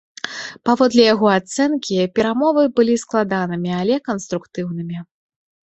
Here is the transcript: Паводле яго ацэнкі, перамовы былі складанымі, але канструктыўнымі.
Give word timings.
Паводле 0.69 1.03
яго 1.13 1.27
ацэнкі, 1.39 1.99
перамовы 2.21 2.63
былі 2.81 2.95
складанымі, 3.03 3.71
але 3.83 4.01
канструктыўнымі. 4.11 5.07